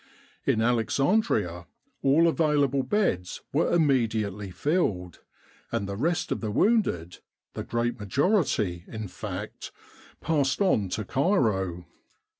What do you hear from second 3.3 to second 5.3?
were immediately filled;